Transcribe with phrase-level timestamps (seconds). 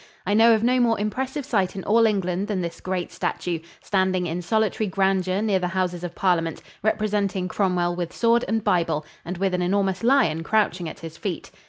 [0.25, 4.25] I know of no more impressive sight in all England than this great statue, standing
[4.25, 9.37] in solitary grandeur near the Houses of Parliament, representing Cromwell with sword and bible, and
[9.37, 11.51] with an enormous lion crouching at his feet.